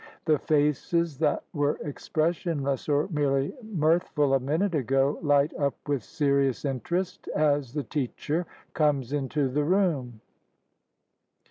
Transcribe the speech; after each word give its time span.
The 0.25 0.39
faces 0.39 1.19
that 1.19 1.43
were 1.53 1.77
expressionless 1.83 2.89
or 2.89 3.07
merely 3.11 3.53
mirth 3.61 4.07
ful 4.15 4.33
a 4.33 4.39
minute 4.39 4.73
ago 4.73 5.19
light 5.21 5.53
up 5.59 5.75
with 5.87 6.01
serious 6.01 6.65
interest 6.65 7.27
as 7.35 7.71
the 7.71 7.83
teacher 7.83 8.47
comes 8.73 9.13
into 9.13 9.47
the 9.47 9.63
room. 9.63 10.19